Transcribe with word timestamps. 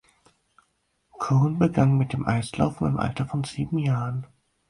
Cohen 1.19 1.59
begann 1.59 1.95
mit 1.95 2.13
dem 2.13 2.27
Eislaufen 2.27 2.87
im 2.87 2.97
Alter 2.97 3.27
von 3.27 3.43
sieben 3.43 3.77
Jahren. 3.77 4.25